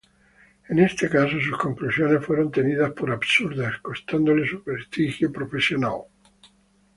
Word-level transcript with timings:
En 0.71 0.79
este 0.79 1.07
caso, 1.11 1.39
sus 1.39 1.59
conclusiones 1.59 2.25
fueron 2.25 2.49
tenidas 2.49 2.89
por 2.93 3.11
absurdas, 3.11 3.77
costándole 3.83 4.47
su 4.47 4.63
prestigio 4.63 5.31
profesional. 5.31 6.05